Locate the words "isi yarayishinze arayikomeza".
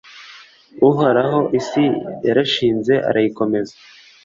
1.59-3.73